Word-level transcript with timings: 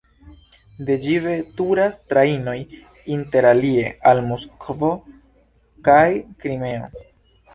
De 0.85 0.93
ĝi 1.01 1.11
veturas 1.25 1.97
trajnoj 2.13 2.55
interalie 3.17 3.85
al 4.13 4.23
Moskvo 4.31 4.89
kaj 5.89 6.07
Krimeo. 6.45 6.91